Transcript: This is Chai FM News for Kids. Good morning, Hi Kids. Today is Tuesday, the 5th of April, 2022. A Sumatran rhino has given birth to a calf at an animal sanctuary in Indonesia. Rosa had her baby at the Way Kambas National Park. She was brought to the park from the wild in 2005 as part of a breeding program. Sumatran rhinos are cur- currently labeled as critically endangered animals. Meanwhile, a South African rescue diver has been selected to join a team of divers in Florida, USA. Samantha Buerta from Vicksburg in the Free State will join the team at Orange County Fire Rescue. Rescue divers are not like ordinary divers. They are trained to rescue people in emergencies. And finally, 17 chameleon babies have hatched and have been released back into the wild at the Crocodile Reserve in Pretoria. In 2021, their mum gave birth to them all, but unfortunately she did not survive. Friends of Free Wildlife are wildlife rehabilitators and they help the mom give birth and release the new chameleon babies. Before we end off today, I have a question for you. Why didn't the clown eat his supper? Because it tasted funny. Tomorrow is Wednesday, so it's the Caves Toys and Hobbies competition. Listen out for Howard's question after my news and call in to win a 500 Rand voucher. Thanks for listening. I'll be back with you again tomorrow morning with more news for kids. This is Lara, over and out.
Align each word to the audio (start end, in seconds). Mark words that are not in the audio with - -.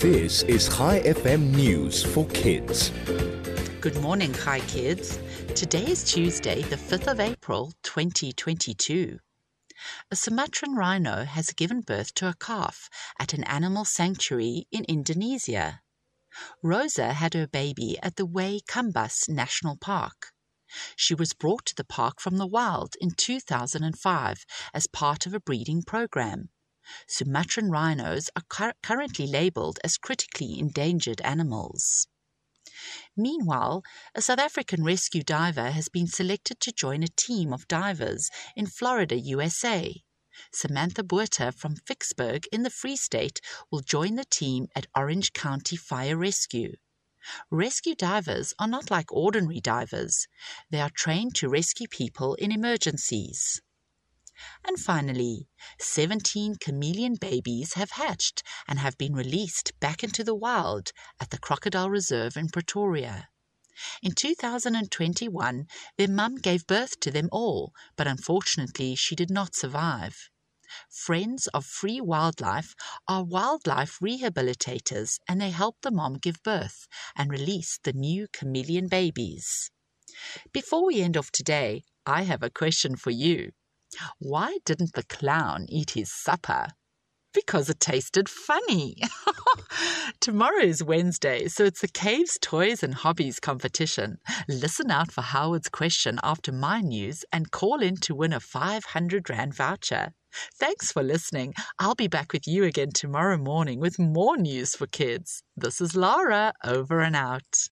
This 0.00 0.44
is 0.44 0.68
Chai 0.68 1.00
FM 1.00 1.56
News 1.56 2.04
for 2.04 2.24
Kids. 2.26 2.90
Good 3.80 4.00
morning, 4.00 4.32
Hi 4.32 4.60
Kids. 4.60 5.18
Today 5.56 5.86
is 5.86 6.04
Tuesday, 6.04 6.62
the 6.62 6.76
5th 6.76 7.10
of 7.10 7.18
April, 7.18 7.72
2022. 7.82 9.18
A 10.12 10.14
Sumatran 10.14 10.76
rhino 10.76 11.24
has 11.24 11.50
given 11.50 11.80
birth 11.80 12.14
to 12.14 12.28
a 12.28 12.36
calf 12.38 12.88
at 13.18 13.34
an 13.34 13.42
animal 13.42 13.84
sanctuary 13.84 14.68
in 14.70 14.84
Indonesia. 14.84 15.80
Rosa 16.62 17.14
had 17.14 17.34
her 17.34 17.48
baby 17.48 17.98
at 18.00 18.14
the 18.14 18.26
Way 18.26 18.60
Kambas 18.70 19.28
National 19.28 19.76
Park. 19.76 20.28
She 20.94 21.16
was 21.16 21.34
brought 21.34 21.66
to 21.66 21.74
the 21.74 21.82
park 21.82 22.20
from 22.20 22.36
the 22.36 22.46
wild 22.46 22.94
in 23.00 23.10
2005 23.10 24.44
as 24.72 24.86
part 24.86 25.26
of 25.26 25.34
a 25.34 25.40
breeding 25.40 25.82
program. 25.82 26.50
Sumatran 27.06 27.70
rhinos 27.70 28.30
are 28.36 28.42
cur- 28.48 28.74
currently 28.82 29.26
labeled 29.26 29.78
as 29.84 29.98
critically 29.98 30.58
endangered 30.58 31.20
animals. 31.22 32.08
Meanwhile, 33.16 33.82
a 34.14 34.22
South 34.22 34.38
African 34.38 34.84
rescue 34.84 35.22
diver 35.22 35.70
has 35.70 35.88
been 35.88 36.06
selected 36.06 36.60
to 36.60 36.72
join 36.72 37.02
a 37.02 37.08
team 37.08 37.52
of 37.52 37.68
divers 37.68 38.30
in 38.54 38.66
Florida, 38.66 39.18
USA. 39.18 40.02
Samantha 40.52 41.02
Buerta 41.02 41.52
from 41.52 41.74
Vicksburg 41.86 42.46
in 42.52 42.62
the 42.62 42.70
Free 42.70 42.96
State 42.96 43.40
will 43.70 43.80
join 43.80 44.14
the 44.14 44.24
team 44.24 44.68
at 44.74 44.86
Orange 44.96 45.32
County 45.32 45.76
Fire 45.76 46.16
Rescue. 46.16 46.76
Rescue 47.50 47.94
divers 47.96 48.54
are 48.58 48.68
not 48.68 48.90
like 48.90 49.12
ordinary 49.12 49.60
divers. 49.60 50.28
They 50.70 50.80
are 50.80 50.88
trained 50.88 51.34
to 51.36 51.48
rescue 51.48 51.88
people 51.88 52.34
in 52.36 52.52
emergencies. 52.52 53.60
And 54.64 54.78
finally, 54.78 55.48
17 55.80 56.56
chameleon 56.56 57.16
babies 57.16 57.74
have 57.74 57.92
hatched 57.92 58.42
and 58.66 58.78
have 58.78 58.96
been 58.98 59.14
released 59.14 59.72
back 59.80 60.04
into 60.04 60.22
the 60.22 60.34
wild 60.34 60.92
at 61.20 61.30
the 61.30 61.38
Crocodile 61.38 61.90
Reserve 61.90 62.36
in 62.36 62.48
Pretoria. 62.48 63.28
In 64.02 64.12
2021, 64.12 65.66
their 65.96 66.08
mum 66.08 66.36
gave 66.36 66.66
birth 66.66 66.98
to 67.00 67.10
them 67.10 67.28
all, 67.30 67.72
but 67.96 68.06
unfortunately 68.06 68.94
she 68.94 69.14
did 69.14 69.30
not 69.30 69.54
survive. 69.54 70.30
Friends 70.90 71.46
of 71.54 71.64
Free 71.64 72.00
Wildlife 72.00 72.74
are 73.06 73.24
wildlife 73.24 73.98
rehabilitators 74.00 75.18
and 75.26 75.40
they 75.40 75.50
help 75.50 75.76
the 75.80 75.90
mom 75.90 76.14
give 76.14 76.42
birth 76.42 76.86
and 77.16 77.30
release 77.30 77.78
the 77.82 77.92
new 77.92 78.28
chameleon 78.32 78.86
babies. 78.86 79.70
Before 80.52 80.84
we 80.84 81.00
end 81.00 81.16
off 81.16 81.30
today, 81.30 81.84
I 82.04 82.24
have 82.24 82.42
a 82.42 82.50
question 82.50 82.96
for 82.96 83.10
you. 83.10 83.52
Why 84.18 84.58
didn't 84.64 84.94
the 84.94 85.04
clown 85.04 85.66
eat 85.68 85.92
his 85.92 86.12
supper? 86.12 86.68
Because 87.34 87.68
it 87.68 87.78
tasted 87.78 88.28
funny. 88.28 88.96
Tomorrow 90.20 90.62
is 90.62 90.82
Wednesday, 90.82 91.48
so 91.48 91.64
it's 91.64 91.82
the 91.82 91.88
Caves 91.88 92.38
Toys 92.40 92.82
and 92.82 92.94
Hobbies 92.94 93.38
competition. 93.38 94.18
Listen 94.48 94.90
out 94.90 95.12
for 95.12 95.20
Howard's 95.22 95.68
question 95.68 96.18
after 96.22 96.52
my 96.52 96.80
news 96.80 97.24
and 97.32 97.50
call 97.50 97.80
in 97.82 97.96
to 97.98 98.14
win 98.14 98.32
a 98.32 98.40
500 98.40 99.30
Rand 99.30 99.54
voucher. 99.54 100.14
Thanks 100.58 100.92
for 100.92 101.02
listening. 101.02 101.54
I'll 101.78 101.94
be 101.94 102.08
back 102.08 102.32
with 102.32 102.46
you 102.46 102.64
again 102.64 102.90
tomorrow 102.92 103.36
morning 103.36 103.80
with 103.80 103.98
more 103.98 104.36
news 104.36 104.74
for 104.74 104.86
kids. 104.86 105.42
This 105.56 105.80
is 105.80 105.96
Lara, 105.96 106.52
over 106.64 107.00
and 107.00 107.16
out. 107.16 107.58